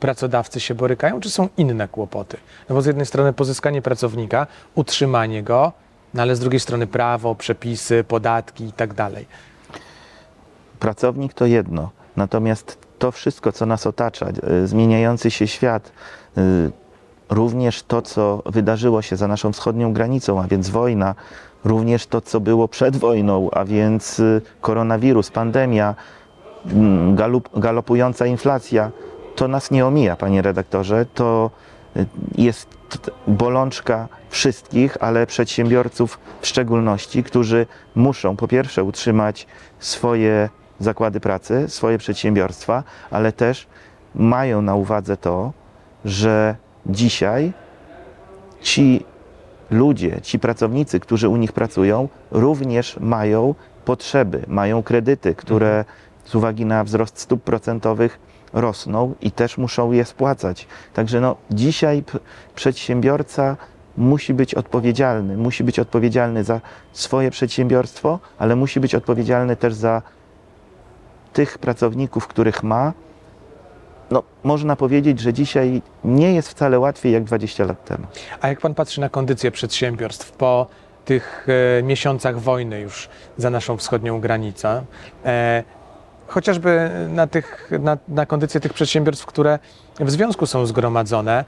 pracodawcy 0.00 0.60
się 0.60 0.74
borykają, 0.74 1.20
czy 1.20 1.30
są 1.30 1.48
inne 1.56 1.88
kłopoty? 1.88 2.36
No 2.68 2.74
bo 2.74 2.82
z 2.82 2.86
jednej 2.86 3.06
strony 3.06 3.32
pozyskanie 3.32 3.82
pracownika, 3.82 4.46
utrzymanie 4.74 5.42
go, 5.42 5.72
no 6.14 6.22
ale 6.22 6.36
z 6.36 6.40
drugiej 6.40 6.60
strony 6.60 6.86
prawo, 6.86 7.34
przepisy, 7.34 8.04
podatki 8.08 8.64
i 8.64 8.72
tak 8.72 8.94
dalej. 8.94 9.26
Pracownik 10.78 11.34
to 11.34 11.46
jedno, 11.46 11.90
natomiast 12.16 12.78
to 12.98 13.12
wszystko, 13.12 13.52
co 13.52 13.66
nas 13.66 13.86
otacza, 13.86 14.26
y, 14.62 14.66
zmieniający 14.66 15.30
się 15.30 15.46
świat, 15.46 15.92
y, 16.38 16.70
również 17.30 17.82
to, 17.82 18.02
co 18.02 18.42
wydarzyło 18.46 19.02
się 19.02 19.16
za 19.16 19.28
naszą 19.28 19.52
wschodnią 19.52 19.92
granicą, 19.92 20.42
a 20.42 20.46
więc 20.46 20.68
wojna, 20.68 21.14
również 21.64 22.06
to, 22.06 22.20
co 22.20 22.40
było 22.40 22.68
przed 22.68 22.96
wojną, 22.96 23.50
a 23.50 23.64
więc 23.64 24.20
y, 24.20 24.40
koronawirus, 24.60 25.30
pandemia, 25.30 25.94
mm, 26.66 27.16
galup, 27.16 27.60
galopująca 27.60 28.26
inflacja, 28.26 28.90
to 29.36 29.48
nas 29.48 29.70
nie 29.70 29.86
omija, 29.86 30.16
panie 30.16 30.42
redaktorze. 30.42 31.06
To 31.14 31.50
y, 31.96 32.06
jest 32.38 32.78
bolączka 33.26 34.08
wszystkich, 34.30 34.96
ale 35.00 35.26
przedsiębiorców 35.26 36.18
w 36.40 36.46
szczególności, 36.46 37.22
którzy 37.22 37.66
muszą 37.94 38.36
po 38.36 38.48
pierwsze 38.48 38.84
utrzymać 38.84 39.46
swoje 39.78 40.48
zakłady 40.80 41.20
pracy, 41.20 41.64
swoje 41.68 41.98
przedsiębiorstwa, 41.98 42.82
ale 43.10 43.32
też 43.32 43.66
mają 44.14 44.62
na 44.62 44.74
uwadze 44.74 45.16
to, 45.16 45.52
że 46.04 46.56
dzisiaj 46.86 47.52
ci 48.60 49.04
ludzie, 49.70 50.20
ci 50.22 50.38
pracownicy, 50.38 51.00
którzy 51.00 51.28
u 51.28 51.36
nich 51.36 51.52
pracują, 51.52 52.08
również 52.30 52.96
mają 53.00 53.54
potrzeby, 53.84 54.44
mają 54.48 54.82
kredyty, 54.82 55.34
które 55.34 55.84
z 56.24 56.34
uwagi 56.34 56.64
na 56.64 56.84
wzrost 56.84 57.18
stóp 57.18 57.42
procentowych 57.42 58.18
rosną 58.52 59.14
i 59.20 59.30
też 59.30 59.58
muszą 59.58 59.92
je 59.92 60.04
spłacać. 60.04 60.66
Także 60.94 61.20
no, 61.20 61.36
dzisiaj 61.50 62.04
przedsiębiorca 62.54 63.56
musi 63.96 64.34
być 64.34 64.54
odpowiedzialny, 64.54 65.36
musi 65.36 65.64
być 65.64 65.78
odpowiedzialny 65.78 66.44
za 66.44 66.60
swoje 66.92 67.30
przedsiębiorstwo, 67.30 68.18
ale 68.38 68.56
musi 68.56 68.80
być 68.80 68.94
odpowiedzialny 68.94 69.56
też 69.56 69.74
za 69.74 70.02
tych 71.32 71.58
pracowników, 71.58 72.26
których 72.26 72.62
ma 72.62 72.92
no, 74.10 74.22
można 74.44 74.76
powiedzieć, 74.76 75.20
że 75.20 75.32
dzisiaj 75.32 75.82
nie 76.04 76.34
jest 76.34 76.48
wcale 76.48 76.78
łatwiej 76.78 77.12
jak 77.12 77.24
20 77.24 77.64
lat 77.64 77.84
temu. 77.84 78.06
A 78.40 78.48
jak 78.48 78.60
pan 78.60 78.74
patrzy 78.74 79.00
na 79.00 79.08
kondycję 79.08 79.50
przedsiębiorstw 79.50 80.32
po 80.32 80.66
tych 81.04 81.46
e, 81.78 81.82
miesiącach 81.82 82.40
wojny 82.40 82.80
już 82.80 83.08
za 83.36 83.50
naszą 83.50 83.76
wschodnią 83.76 84.20
granicą, 84.20 84.84
e, 85.24 85.64
chociażby 86.26 86.90
na, 87.08 87.26
tych, 87.26 87.70
na, 87.80 87.98
na 88.08 88.26
kondycję 88.26 88.60
tych 88.60 88.72
przedsiębiorstw, 88.72 89.26
które 89.26 89.58
w 90.00 90.10
związku 90.10 90.46
są 90.46 90.66
zgromadzone, 90.66 91.44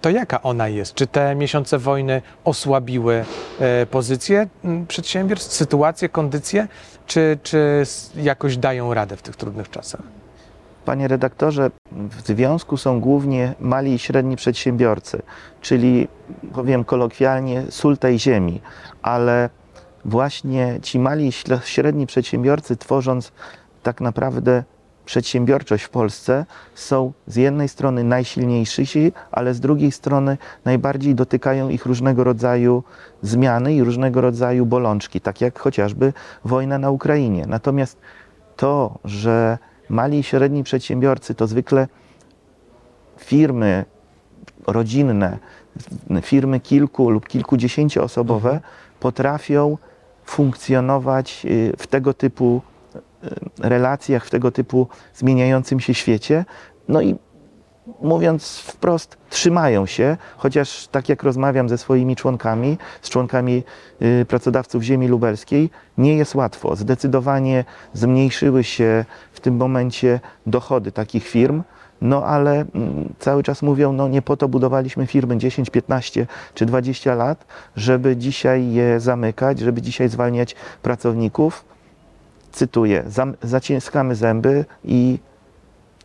to 0.00 0.10
jaka 0.10 0.42
ona 0.42 0.68
jest? 0.68 0.94
Czy 0.94 1.06
te 1.06 1.34
miesiące 1.34 1.78
wojny 1.78 2.22
osłabiły 2.44 3.24
e, 3.60 3.86
pozycje 3.86 4.48
mm, 4.64 4.86
przedsiębiorstw, 4.86 5.52
sytuację, 5.52 6.08
kondycję, 6.08 6.68
czy, 7.06 7.38
czy 7.42 7.82
jakoś 8.16 8.56
dają 8.56 8.94
radę 8.94 9.16
w 9.16 9.22
tych 9.22 9.36
trudnych 9.36 9.70
czasach? 9.70 10.23
Panie 10.84 11.08
redaktorze, 11.08 11.70
w 11.92 12.20
związku 12.26 12.76
są 12.76 13.00
głównie 13.00 13.54
mali 13.60 13.94
i 13.94 13.98
średni 13.98 14.36
przedsiębiorcy, 14.36 15.22
czyli 15.60 16.08
powiem 16.52 16.84
kolokwialnie 16.84 17.62
sól 17.70 17.98
tej 17.98 18.18
ziemi, 18.18 18.60
ale 19.02 19.50
właśnie 20.04 20.78
ci 20.82 20.98
mali 20.98 21.28
i 21.28 21.32
średni 21.64 22.06
przedsiębiorcy 22.06 22.76
tworząc 22.76 23.32
tak 23.82 24.00
naprawdę 24.00 24.64
przedsiębiorczość 25.04 25.84
w 25.84 25.88
Polsce 25.88 26.46
są 26.74 27.12
z 27.26 27.36
jednej 27.36 27.68
strony 27.68 28.04
najsilniejsi, 28.04 29.12
ale 29.32 29.54
z 29.54 29.60
drugiej 29.60 29.92
strony 29.92 30.38
najbardziej 30.64 31.14
dotykają 31.14 31.68
ich 31.68 31.86
różnego 31.86 32.24
rodzaju 32.24 32.84
zmiany 33.22 33.74
i 33.74 33.82
różnego 33.82 34.20
rodzaju 34.20 34.66
bolączki, 34.66 35.20
tak 35.20 35.40
jak 35.40 35.58
chociażby 35.58 36.12
wojna 36.44 36.78
na 36.78 36.90
Ukrainie. 36.90 37.46
Natomiast 37.46 37.98
to, 38.56 38.98
że 39.04 39.58
mali 39.88 40.18
i 40.18 40.22
średni 40.22 40.62
przedsiębiorcy 40.62 41.34
to 41.34 41.46
zwykle 41.46 41.88
firmy 43.18 43.84
rodzinne, 44.66 45.38
firmy 46.22 46.60
kilku 46.60 47.10
lub 47.10 47.28
kilkudziesięcioosobowe 47.28 48.60
potrafią 49.00 49.78
funkcjonować 50.24 51.42
y, 51.44 51.72
w 51.78 51.86
tego 51.86 52.14
typu 52.14 52.62
y, 52.94 53.28
relacjach, 53.58 54.26
w 54.26 54.30
tego 54.30 54.50
typu 54.50 54.88
zmieniającym 55.14 55.80
się 55.80 55.94
świecie. 55.94 56.44
No 56.88 57.00
i 57.02 57.16
mówiąc 58.02 58.58
wprost, 58.58 59.16
trzymają 59.30 59.86
się, 59.86 60.16
chociaż 60.36 60.88
tak 60.88 61.08
jak 61.08 61.22
rozmawiam 61.22 61.68
ze 61.68 61.78
swoimi 61.78 62.16
członkami, 62.16 62.78
z 63.02 63.10
członkami 63.10 63.62
y, 64.02 64.24
pracodawców 64.28 64.82
ziemi 64.82 65.08
lubelskiej, 65.08 65.70
nie 65.98 66.16
jest 66.16 66.34
łatwo. 66.34 66.76
Zdecydowanie 66.76 67.64
zmniejszyły 67.92 68.64
się 68.64 69.04
w 69.32 69.40
tym 69.40 69.56
momencie 69.56 70.20
dochody 70.46 70.92
takich 70.92 71.28
firm. 71.28 71.62
No 72.00 72.24
ale 72.24 72.52
mm, 72.52 73.14
cały 73.18 73.42
czas 73.42 73.62
mówią, 73.62 73.92
no 73.92 74.08
nie 74.08 74.22
po 74.22 74.36
to 74.36 74.48
budowaliśmy 74.48 75.06
firmy 75.06 75.38
10, 75.38 75.70
15 75.70 76.26
czy 76.54 76.66
20 76.66 77.14
lat, 77.14 77.46
żeby 77.76 78.16
dzisiaj 78.16 78.72
je 78.72 79.00
zamykać, 79.00 79.58
żeby 79.58 79.82
dzisiaj 79.82 80.08
zwalniać 80.08 80.56
pracowników. 80.82 81.64
Cytuję, 82.52 83.04
zaciskamy 83.42 84.14
zęby 84.14 84.64
i 84.84 85.18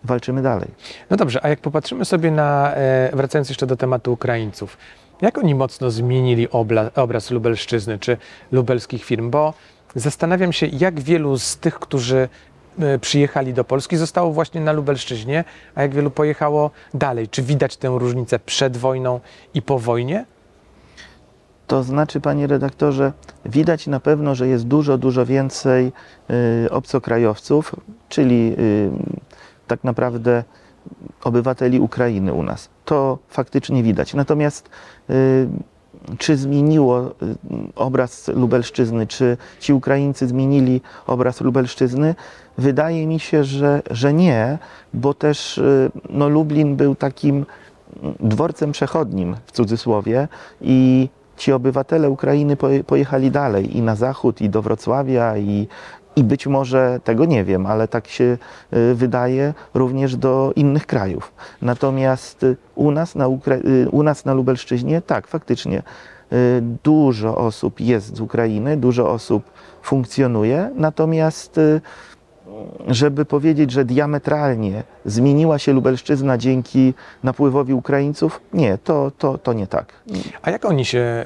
walczymy 0.03 0.41
dalej. 0.41 0.67
No 1.09 1.17
dobrze, 1.17 1.45
a 1.45 1.49
jak 1.49 1.59
popatrzymy 1.59 2.05
sobie 2.05 2.31
na, 2.31 2.73
e, 2.75 3.09
wracając 3.13 3.49
jeszcze 3.49 3.67
do 3.67 3.75
tematu 3.75 4.13
Ukraińców, 4.13 4.77
jak 5.21 5.37
oni 5.37 5.55
mocno 5.55 5.91
zmienili 5.91 6.49
obla, 6.49 6.91
obraz 6.95 7.31
Lubelszczyzny 7.31 7.99
czy 7.99 8.17
lubelskich 8.51 9.05
firm? 9.05 9.29
Bo 9.29 9.53
zastanawiam 9.95 10.53
się, 10.53 10.65
jak 10.65 10.99
wielu 10.99 11.37
z 11.37 11.57
tych, 11.57 11.79
którzy 11.79 12.29
e, 12.79 12.99
przyjechali 12.99 13.53
do 13.53 13.63
Polski, 13.63 13.97
zostało 13.97 14.31
właśnie 14.31 14.61
na 14.61 14.71
Lubelszczyźnie, 14.71 15.43
a 15.75 15.81
jak 15.81 15.93
wielu 15.93 16.11
pojechało 16.11 16.71
dalej. 16.93 17.27
Czy 17.27 17.43
widać 17.43 17.77
tę 17.77 17.87
różnicę 17.99 18.39
przed 18.39 18.77
wojną 18.77 19.19
i 19.53 19.61
po 19.61 19.79
wojnie? 19.79 20.25
To 21.67 21.83
znaczy, 21.83 22.21
panie 22.21 22.47
redaktorze, 22.47 23.13
widać 23.45 23.87
na 23.87 23.99
pewno, 23.99 24.35
że 24.35 24.47
jest 24.47 24.67
dużo, 24.67 24.97
dużo 24.97 25.25
więcej 25.25 25.91
y, 26.65 26.71
obcokrajowców, 26.71 27.75
czyli 28.09 28.55
y, 28.59 28.91
tak 29.69 29.83
naprawdę 29.83 30.43
obywateli 31.23 31.79
Ukrainy 31.79 32.33
u 32.33 32.43
nas. 32.43 32.69
To 32.85 33.17
faktycznie 33.29 33.83
widać. 33.83 34.13
Natomiast 34.13 34.69
y, 35.09 35.47
czy 36.17 36.37
zmieniło 36.37 37.07
y, 37.07 37.11
obraz 37.75 38.27
Lubelszczyzny, 38.27 39.07
czy 39.07 39.37
ci 39.59 39.73
Ukraińcy 39.73 40.27
zmienili 40.27 40.81
obraz 41.07 41.41
Lubelszczyzny? 41.41 42.15
Wydaje 42.57 43.07
mi 43.07 43.19
się, 43.19 43.43
że, 43.43 43.81
że 43.91 44.13
nie, 44.13 44.57
bo 44.93 45.13
też 45.13 45.57
y, 45.57 45.91
no, 46.09 46.29
Lublin 46.29 46.75
był 46.75 46.95
takim 46.95 47.45
dworcem 48.19 48.71
przechodnim 48.71 49.35
w 49.45 49.51
cudzysłowie 49.51 50.27
i 50.61 51.09
ci 51.37 51.53
obywatele 51.53 52.09
Ukrainy 52.09 52.55
poje- 52.55 52.83
pojechali 52.83 53.31
dalej 53.31 53.77
i 53.77 53.81
na 53.81 53.95
zachód, 53.95 54.41
i 54.41 54.49
do 54.49 54.61
Wrocławia, 54.61 55.37
i, 55.37 55.67
i 56.19 56.23
być 56.23 56.47
może, 56.47 56.99
tego 57.03 57.25
nie 57.25 57.43
wiem, 57.43 57.65
ale 57.65 57.87
tak 57.87 58.07
się 58.07 58.37
y, 58.73 58.95
wydaje, 58.95 59.53
również 59.73 60.15
do 60.15 60.51
innych 60.55 60.85
krajów. 60.85 61.33
Natomiast 61.61 62.43
y, 62.43 62.57
u 62.75 62.91
nas 62.91 63.15
na, 63.15 63.27
Ukra- 63.27 63.65
y, 63.65 63.89
u 63.89 64.03
nas 64.03 64.25
na 64.25 64.33
Lubelszczyźnie, 64.33 65.01
tak, 65.01 65.27
faktycznie, 65.27 65.83
dużo 66.83 67.37
osób 67.37 67.79
jest 67.79 68.15
z 68.17 68.21
Ukrainy, 68.21 68.77
dużo 68.77 69.11
osób 69.11 69.43
funkcjonuje, 69.81 70.69
natomiast 70.75 71.59
żeby 72.87 73.25
powiedzieć, 73.25 73.71
że 73.71 73.85
diametralnie 73.85 74.83
zmieniła 75.05 75.59
się 75.59 75.73
Lubelszczyzna 75.73 76.37
dzięki 76.37 76.93
napływowi 77.23 77.73
Ukraińców, 77.73 78.41
nie, 78.53 78.77
to, 78.77 79.11
to, 79.17 79.37
to 79.37 79.53
nie 79.53 79.67
tak. 79.67 79.93
A 80.41 80.51
jak 80.51 80.65
oni 80.65 80.85
się, 80.85 81.25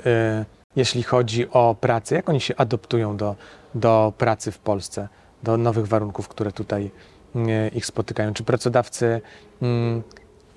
jeśli 0.76 1.04
chodzi 1.04 1.50
o 1.52 1.76
pracę, 1.82 2.16
jak 2.16 2.30
oni 2.30 2.42
się 2.42 2.56
adoptują 2.56 3.18
do, 3.18 3.36
do 3.76 4.14
pracy 4.18 4.52
w 4.52 4.60
Polsce, 4.60 5.08
do 5.44 5.58
nowych 5.58 5.88
warunków, 5.88 6.28
które 6.28 6.52
tutaj 6.52 6.92
e, 7.36 7.68
ich 7.68 7.86
spotykają? 7.86 8.34
Czy 8.34 8.44
pracodawcy 8.44 9.22
mm, 9.62 10.04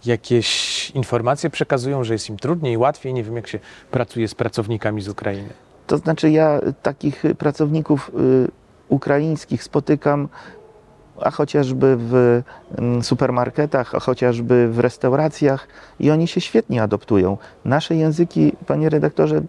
jakieś 0.04 0.90
informacje 0.90 1.50
przekazują, 1.50 2.04
że 2.04 2.12
jest 2.12 2.28
im 2.28 2.36
trudniej, 2.36 2.76
łatwiej? 2.76 3.14
Nie 3.14 3.24
wiem, 3.24 3.36
jak 3.36 3.46
się 3.46 3.58
pracuje 3.90 4.28
z 4.28 4.34
pracownikami 4.34 5.02
z 5.02 5.08
Ukrainy. 5.08 5.48
To 5.86 5.98
znaczy, 5.98 6.30
ja 6.30 6.60
takich 6.82 7.22
pracowników 7.38 8.10
y, 8.14 8.48
ukraińskich 8.88 9.62
spotykam, 9.62 10.28
a 11.20 11.30
chociażby 11.30 11.96
w 11.98 12.42
mm, 12.78 13.02
supermarketach, 13.02 13.94
a 13.94 14.00
chociażby 14.00 14.68
w 14.68 14.78
restauracjach 14.78 15.68
i 16.00 16.10
oni 16.10 16.28
się 16.28 16.40
świetnie 16.40 16.82
adoptują. 16.82 17.38
Nasze 17.64 17.94
języki, 17.94 18.52
panie 18.66 18.88
redaktorze, 18.88 19.42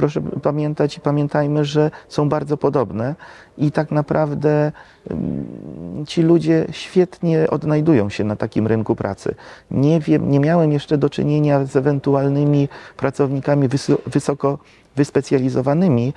proszę 0.00 0.20
pamiętać 0.42 0.96
i 0.96 1.00
pamiętajmy, 1.00 1.64
że 1.64 1.90
są 2.08 2.28
bardzo 2.28 2.56
podobne 2.56 3.14
i 3.58 3.72
tak 3.72 3.90
naprawdę 3.90 4.72
mm, 5.10 6.06
ci 6.06 6.22
ludzie 6.22 6.66
świetnie 6.70 7.50
odnajdują 7.50 8.08
się 8.10 8.24
na 8.24 8.36
takim 8.36 8.66
rynku 8.66 8.96
pracy. 8.96 9.34
Nie 9.70 10.00
wiem, 10.00 10.30
nie 10.30 10.40
miałem 10.40 10.72
jeszcze 10.72 10.98
do 10.98 11.10
czynienia 11.10 11.64
z 11.64 11.76
ewentualnymi 11.76 12.68
pracownikami 12.96 13.68
wyso- 13.68 13.98
wysoko 14.06 14.58
wyspecjalizowanymi, 14.96 16.12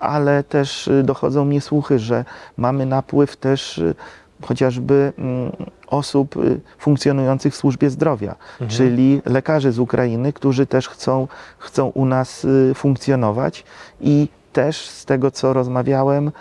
ale 0.00 0.44
też 0.44 0.88
y, 0.88 1.02
dochodzą 1.02 1.44
mnie 1.44 1.60
słuchy, 1.60 1.98
że 1.98 2.24
mamy 2.56 2.86
napływ 2.86 3.36
też 3.36 3.78
y, 3.78 3.94
chociażby 4.42 5.12
mm, 5.18 5.52
osób 5.86 6.36
y, 6.36 6.60
funkcjonujących 6.78 7.54
w 7.54 7.56
służbie 7.56 7.90
zdrowia, 7.90 8.34
czyli 8.68 9.22
lekarzy 9.24 9.72
z 9.72 9.78
Ukrainy, 9.78 10.32
którzy 10.32 10.66
też 10.66 10.88
chcą, 10.88 11.28
chcą 11.58 11.86
u 11.88 12.06
nas 12.06 12.44
y, 12.44 12.72
funkcjonować 12.74 13.64
i 14.00 14.28
też 14.52 14.88
z 14.88 15.04
tego, 15.04 15.30
co 15.30 15.52
rozmawiałem 15.52 16.28
y, 16.28 16.32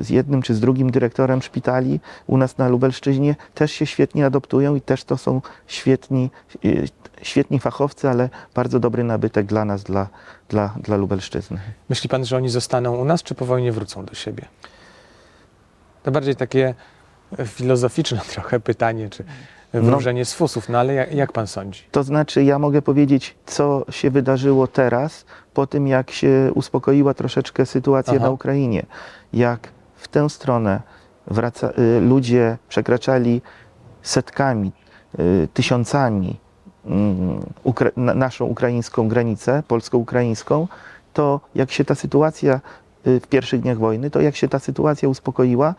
z 0.00 0.10
jednym 0.10 0.42
czy 0.42 0.54
z 0.54 0.60
drugim 0.60 0.90
dyrektorem 0.90 1.42
szpitali 1.42 2.00
u 2.26 2.36
nas 2.36 2.58
na 2.58 2.68
Lubelszczyźnie, 2.68 3.36
też 3.54 3.72
się 3.72 3.86
świetnie 3.86 4.26
adoptują 4.26 4.74
i 4.74 4.80
też 4.80 5.04
to 5.04 5.16
są 5.16 5.40
świetni, 5.66 6.30
świetni 7.22 7.58
fachowcy, 7.58 8.08
ale 8.08 8.28
bardzo 8.54 8.80
dobry 8.80 9.04
nabytek 9.04 9.46
dla 9.46 9.64
nas, 9.64 9.82
dla, 9.82 10.08
dla, 10.48 10.74
dla 10.80 10.96
Lubelszczyzny. 10.96 11.60
Myśli 11.88 12.08
pan, 12.08 12.24
że 12.24 12.36
oni 12.36 12.48
zostaną 12.48 12.96
u 12.96 13.04
nas, 13.04 13.22
czy 13.22 13.34
po 13.34 13.46
wojnie 13.46 13.72
wrócą 13.72 14.04
do 14.04 14.14
siebie? 14.14 14.44
To 16.02 16.10
bardziej 16.10 16.36
takie 16.36 16.74
filozoficzne 17.46 18.20
trochę 18.34 18.60
pytanie, 18.60 19.10
czy 19.10 19.24
wróżenie 19.72 20.24
z 20.24 20.34
fusów, 20.34 20.68
no 20.68 20.78
ale 20.78 20.94
jak, 20.94 21.14
jak 21.14 21.32
pan 21.32 21.46
sądzi? 21.46 21.82
To 21.90 22.02
znaczy, 22.02 22.44
ja 22.44 22.58
mogę 22.58 22.82
powiedzieć, 22.82 23.34
co 23.46 23.84
się 23.90 24.10
wydarzyło 24.10 24.66
teraz, 24.66 25.24
po 25.54 25.66
tym 25.66 25.86
jak 25.86 26.10
się 26.10 26.50
uspokoiła 26.54 27.14
troszeczkę 27.14 27.66
sytuacja 27.66 28.14
Aha. 28.16 28.24
na 28.24 28.30
Ukrainie. 28.30 28.86
Jak 29.32 29.68
w 29.96 30.08
tę 30.08 30.30
stronę 30.30 30.80
wraca, 31.26 31.70
y, 31.78 32.00
ludzie 32.00 32.58
przekraczali 32.68 33.42
setkami, 34.02 34.72
y, 35.18 35.48
tysiącami 35.54 36.36
mm, 36.86 37.40
ukra- 37.64 37.92
na, 37.96 38.14
naszą 38.14 38.44
ukraińską 38.44 39.08
granicę, 39.08 39.62
polsko-ukraińską, 39.68 40.68
to 41.12 41.40
jak 41.54 41.70
się 41.70 41.84
ta 41.84 41.94
sytuacja 41.94 42.60
y, 43.06 43.20
w 43.20 43.26
pierwszych 43.26 43.60
dniach 43.60 43.78
wojny, 43.78 44.10
to 44.10 44.20
jak 44.20 44.36
się 44.36 44.48
ta 44.48 44.58
sytuacja 44.58 45.08
uspokoiła, 45.08 45.74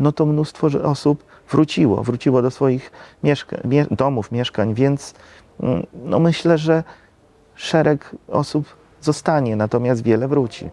no 0.00 0.12
to 0.12 0.26
mnóstwo 0.26 0.66
osób 0.82 1.24
wróciło, 1.50 2.02
wróciło 2.02 2.42
do 2.42 2.50
swoich 2.50 2.90
mieszka- 3.24 3.66
mie- 3.68 3.86
domów, 3.90 4.32
mieszkań, 4.32 4.74
więc 4.74 5.14
mm, 5.60 5.86
no 6.04 6.18
myślę, 6.18 6.58
że 6.58 6.84
szereg 7.54 8.10
osób 8.28 8.76
zostanie, 9.00 9.56
natomiast 9.56 10.02
wiele 10.02 10.28
wróci. 10.28 10.70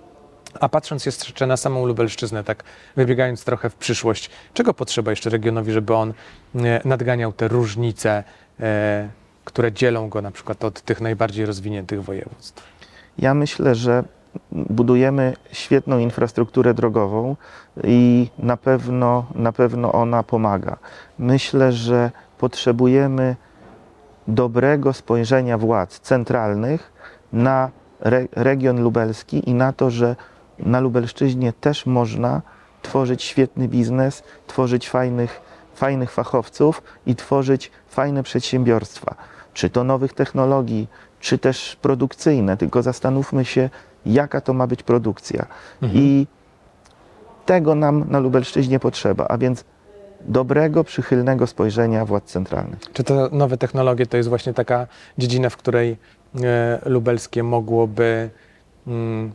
A 0.59 0.69
patrząc 0.69 1.05
jeszcze 1.05 1.47
na 1.47 1.57
samą 1.57 1.85
Lubelszczyznę, 1.85 2.43
tak 2.43 2.63
wybiegając 2.95 3.43
trochę 3.43 3.69
w 3.69 3.75
przyszłość, 3.75 4.29
czego 4.53 4.73
potrzeba 4.73 5.11
jeszcze 5.11 5.29
regionowi, 5.29 5.71
żeby 5.71 5.93
on 5.95 6.13
e, 6.55 6.81
nadganiał 6.85 7.33
te 7.33 7.47
różnice, 7.47 8.23
e, 8.59 9.09
które 9.45 9.71
dzielą 9.71 10.09
go 10.09 10.21
na 10.21 10.31
przykład 10.31 10.63
od 10.63 10.81
tych 10.81 11.01
najbardziej 11.01 11.45
rozwiniętych 11.45 12.03
województw? 12.03 12.63
Ja 13.17 13.33
myślę, 13.33 13.75
że 13.75 14.03
budujemy 14.51 15.33
świetną 15.51 15.97
infrastrukturę 15.97 16.73
drogową 16.73 17.35
i 17.83 18.29
na 18.39 18.57
pewno, 18.57 19.25
na 19.35 19.51
pewno 19.51 19.91
ona 19.91 20.23
pomaga. 20.23 20.77
Myślę, 21.19 21.71
że 21.71 22.11
potrzebujemy 22.37 23.35
dobrego 24.27 24.93
spojrzenia 24.93 25.57
władz 25.57 25.99
centralnych 25.99 26.93
na 27.33 27.69
re, 27.99 28.27
region 28.31 28.83
lubelski 28.83 29.49
i 29.49 29.53
na 29.53 29.73
to, 29.73 29.89
że 29.89 30.15
na 30.59 30.79
Lubelszczyźnie 30.79 31.53
też 31.53 31.85
można 31.85 32.41
tworzyć 32.81 33.23
świetny 33.23 33.67
biznes, 33.67 34.23
tworzyć 34.47 34.89
fajnych, 34.89 35.41
fajnych 35.75 36.11
fachowców 36.11 36.81
i 37.05 37.15
tworzyć 37.15 37.71
fajne 37.89 38.23
przedsiębiorstwa. 38.23 39.15
Czy 39.53 39.69
to 39.69 39.83
nowych 39.83 40.13
technologii, 40.13 40.87
czy 41.19 41.37
też 41.37 41.77
produkcyjne, 41.81 42.57
tylko 42.57 42.83
zastanówmy 42.83 43.45
się, 43.45 43.69
jaka 44.05 44.41
to 44.41 44.53
ma 44.53 44.67
być 44.67 44.83
produkcja. 44.83 45.45
I 45.81 46.27
tego 47.45 47.75
nam 47.75 48.05
na 48.09 48.19
Lubelszczyźnie 48.19 48.79
potrzeba, 48.79 49.27
a 49.27 49.37
więc 49.37 49.63
dobrego, 50.21 50.83
przychylnego 50.83 51.47
spojrzenia 51.47 52.05
władz 52.05 52.23
centralnych. 52.23 52.79
Czy 52.93 53.03
te 53.03 53.29
nowe 53.31 53.57
technologie 53.57 54.05
to 54.05 54.17
jest 54.17 54.29
właśnie 54.29 54.53
taka 54.53 54.87
dziedzina, 55.17 55.49
w 55.49 55.57
której 55.57 55.97
e, 56.43 56.79
lubelskie 56.85 57.43
mogłoby 57.43 58.29
mm, 58.87 59.31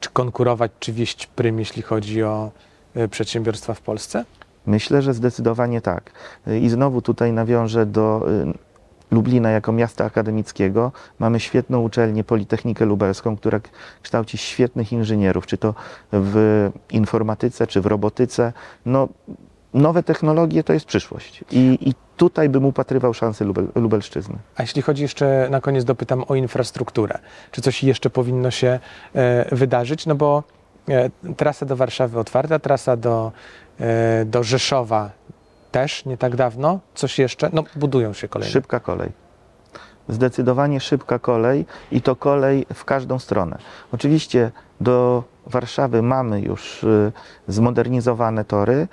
czy 0.00 0.10
konkurować, 0.10 0.72
czy 0.80 0.92
wieść 0.92 1.26
prym, 1.26 1.58
jeśli 1.58 1.82
chodzi 1.82 2.22
o 2.22 2.50
e, 2.94 3.08
przedsiębiorstwa 3.08 3.74
w 3.74 3.80
Polsce? 3.80 4.24
Myślę, 4.66 5.02
że 5.02 5.14
zdecydowanie 5.14 5.80
tak. 5.80 6.10
I 6.60 6.68
znowu 6.68 7.02
tutaj 7.02 7.32
nawiążę 7.32 7.86
do 7.86 8.26
y, 8.30 8.69
Lublina 9.10 9.50
jako 9.50 9.72
miasta 9.72 10.04
akademickiego. 10.04 10.92
Mamy 11.18 11.40
świetną 11.40 11.80
uczelnię 11.80 12.24
Politechnikę 12.24 12.84
Lubelską, 12.84 13.36
która 13.36 13.60
kształci 14.02 14.38
świetnych 14.38 14.92
inżynierów, 14.92 15.46
czy 15.46 15.58
to 15.58 15.74
w 16.12 16.70
informatyce, 16.90 17.66
czy 17.66 17.80
w 17.80 17.86
robotyce. 17.86 18.52
No, 18.86 19.08
nowe 19.74 20.02
technologie 20.02 20.64
to 20.64 20.72
jest 20.72 20.86
przyszłość. 20.86 21.44
I, 21.50 21.78
i 21.80 21.94
tutaj 22.16 22.48
bym 22.48 22.64
upatrywał 22.64 23.14
szansy 23.14 23.44
Lubel, 23.44 23.68
Lubelszczyzny. 23.74 24.38
A 24.56 24.62
jeśli 24.62 24.82
chodzi 24.82 25.02
jeszcze, 25.02 25.48
na 25.50 25.60
koniec 25.60 25.84
dopytam 25.84 26.24
o 26.28 26.34
infrastrukturę. 26.34 27.18
Czy 27.50 27.62
coś 27.62 27.84
jeszcze 27.84 28.10
powinno 28.10 28.50
się 28.50 28.78
e, 29.14 29.56
wydarzyć? 29.56 30.06
No 30.06 30.14
bo 30.14 30.42
e, 30.88 31.10
trasa 31.36 31.66
do 31.66 31.76
Warszawy 31.76 32.18
otwarta, 32.18 32.58
trasa 32.58 32.96
do, 32.96 33.32
e, 33.80 34.24
do 34.24 34.42
Rzeszowa 34.42 35.19
też 35.70 36.04
nie 36.04 36.16
tak 36.16 36.36
dawno. 36.36 36.80
Coś 36.94 37.18
jeszcze? 37.18 37.50
No 37.52 37.64
budują 37.76 38.12
się 38.12 38.28
kolejne. 38.28 38.52
Szybka 38.52 38.80
kolej. 38.80 39.12
Zdecydowanie 40.08 40.80
szybka 40.80 41.18
kolej 41.18 41.66
i 41.92 42.02
to 42.02 42.16
kolej 42.16 42.66
w 42.74 42.84
każdą 42.84 43.18
stronę. 43.18 43.58
Oczywiście 43.92 44.50
do 44.80 45.24
Warszawy 45.46 46.02
mamy 46.02 46.40
już 46.40 46.84
y, 46.84 47.12
zmodernizowane 47.48 48.44
tory. 48.44 48.88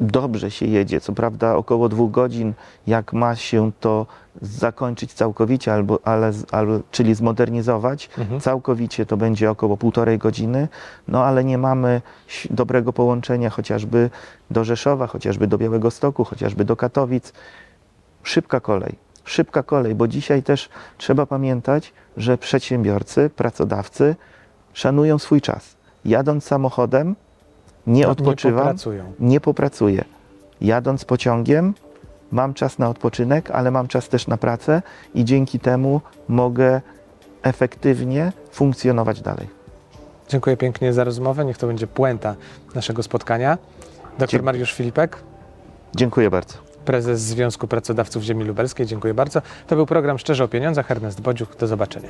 Dobrze 0.00 0.50
się 0.50 0.66
jedzie, 0.66 1.00
co 1.00 1.12
prawda 1.12 1.56
około 1.56 1.88
dwóch 1.88 2.10
godzin, 2.10 2.52
jak 2.86 3.12
ma 3.12 3.36
się 3.36 3.72
to 3.80 4.06
zakończyć 4.42 5.12
całkowicie, 5.12 5.72
albo, 5.74 5.98
ale, 6.04 6.32
albo, 6.52 6.80
czyli 6.90 7.14
zmodernizować, 7.14 8.10
Mhm. 8.18 8.40
całkowicie 8.40 9.06
to 9.06 9.16
będzie 9.16 9.50
około 9.50 9.76
półtorej 9.76 10.18
godziny, 10.18 10.68
no 11.08 11.24
ale 11.24 11.44
nie 11.44 11.58
mamy 11.58 12.02
dobrego 12.50 12.92
połączenia 12.92 13.50
chociażby 13.50 14.10
do 14.50 14.64
Rzeszowa, 14.64 15.06
chociażby 15.06 15.46
do 15.46 15.58
Białego 15.58 15.90
Stoku, 15.90 16.24
chociażby 16.24 16.64
do 16.64 16.76
Katowic. 16.76 17.32
Szybka 18.22 18.60
kolej, 18.60 18.94
szybka 19.24 19.62
kolej, 19.62 19.94
bo 19.94 20.08
dzisiaj 20.08 20.42
też 20.42 20.68
trzeba 20.98 21.26
pamiętać, 21.26 21.92
że 22.16 22.38
przedsiębiorcy, 22.38 23.30
pracodawcy 23.36 24.16
szanują 24.72 25.18
swój 25.18 25.40
czas. 25.40 25.76
Jadąc 26.04 26.44
samochodem, 26.44 27.16
nie 27.86 28.08
odpoczywam, 28.08 28.54
Nie 28.58 28.64
popracują. 28.64 29.12
nie 29.20 29.40
popracuję. 29.40 30.04
Jadąc 30.60 31.04
pociągiem, 31.04 31.74
mam 32.32 32.54
czas 32.54 32.78
na 32.78 32.88
odpoczynek, 32.88 33.50
ale 33.50 33.70
mam 33.70 33.88
czas 33.88 34.08
też 34.08 34.26
na 34.26 34.36
pracę 34.36 34.82
i 35.14 35.24
dzięki 35.24 35.60
temu 35.60 36.00
mogę 36.28 36.80
efektywnie 37.42 38.32
funkcjonować 38.52 39.20
dalej. 39.20 39.48
Dziękuję 40.28 40.56
pięknie 40.56 40.92
za 40.92 41.04
rozmowę. 41.04 41.44
Niech 41.44 41.58
to 41.58 41.66
będzie 41.66 41.86
puenta 41.86 42.34
naszego 42.74 43.02
spotkania. 43.02 43.58
Dr 44.18 44.18
Dziękuję. 44.18 44.42
Mariusz 44.42 44.72
Filipek, 44.72 45.16
Dziękuję 45.96 46.30
bardzo. 46.30 46.54
prezes 46.84 47.20
Związku 47.20 47.68
Pracodawców 47.68 48.22
Ziemi 48.22 48.44
Lubelskiej. 48.44 48.86
Dziękuję 48.86 49.14
bardzo. 49.14 49.42
To 49.66 49.76
był 49.76 49.86
program 49.86 50.18
Szczerze 50.18 50.44
o 50.44 50.48
Pieniądzach. 50.48 50.90
Ernest 50.90 51.20
Bodziuch. 51.20 51.56
Do 51.56 51.66
zobaczenia. 51.66 52.08